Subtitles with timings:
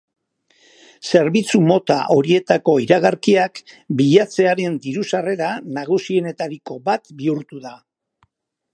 [1.09, 3.63] Zerbitzu mota horietako iragarkiak
[4.01, 7.79] bilatzailearen diru-sarrera nagusienetariko bat bihurtu dira.